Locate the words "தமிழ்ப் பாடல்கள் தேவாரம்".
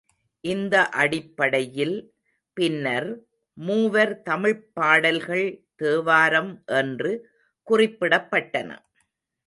4.21-6.63